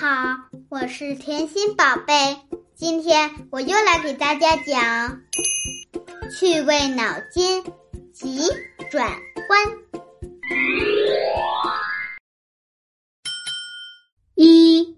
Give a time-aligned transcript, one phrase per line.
[0.00, 0.36] 好，
[0.68, 2.14] 我是甜心宝贝。
[2.76, 5.20] 今天我又来给大家讲
[6.30, 7.64] 趣味脑筋
[8.12, 8.42] 急
[8.92, 9.10] 转
[9.48, 9.60] 弯。
[14.36, 14.96] 一，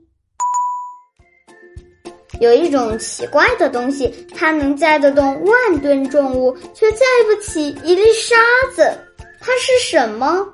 [2.39, 4.07] 有一种奇怪的东西，
[4.37, 8.37] 它能载得动万吨重物，却载不起一粒沙
[8.77, 8.83] 子。
[9.41, 10.47] 它是什么？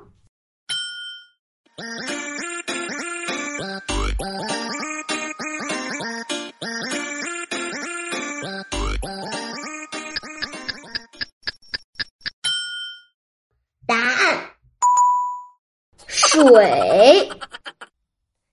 [16.37, 17.31] 水。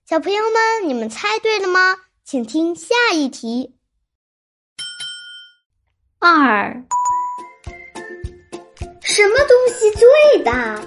[0.08, 1.96] 小朋友们，你们猜对了吗？
[2.24, 3.76] 请听下一题。
[6.18, 6.82] 二，
[9.02, 10.80] 什么东西最大？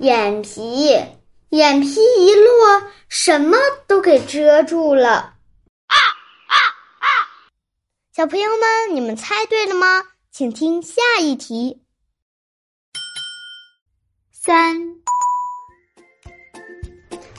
[0.00, 0.98] 眼皮。
[1.50, 5.10] 眼皮一落，什么都给遮住了。
[5.10, 5.96] 啊
[6.46, 6.56] 啊
[7.00, 7.06] 啊！
[8.16, 10.04] 小朋友们，你们猜对了吗？
[10.30, 11.82] 请听下一题。
[14.32, 14.76] 三，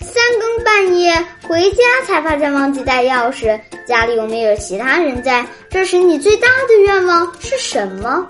[0.01, 5.47] 三更半夜回家才发现忘记带钥匙，家里有没有其他人在？
[5.69, 8.27] 这时你最大的愿望是什么？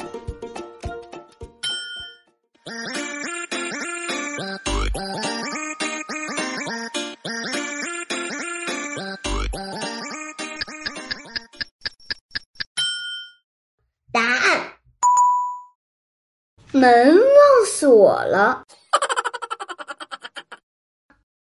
[16.74, 18.64] 门忘锁了。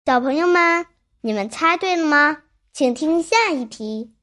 [0.06, 0.86] 小朋友们，
[1.20, 2.38] 你们猜对了吗？
[2.72, 4.14] 请听下一题。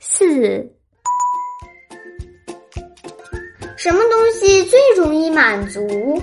[0.00, 0.72] 四，
[3.76, 6.22] 什么东西最容易满足？